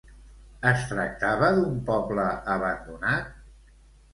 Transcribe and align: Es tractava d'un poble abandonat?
Es 0.69 0.85
tractava 0.91 1.49
d'un 1.57 1.77
poble 1.91 2.25
abandonat? 2.55 3.29